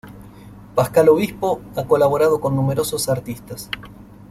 [0.73, 3.69] Pascal Obispo ha colaborado con numerosos artistas.